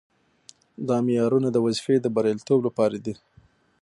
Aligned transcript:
دا 0.87 0.97
معیارونه 1.05 1.49
د 1.51 1.57
وظیفې 1.65 1.95
د 2.01 2.07
بریالیتوب 2.15 2.59
لپاره 2.67 2.97
دي. 3.05 3.13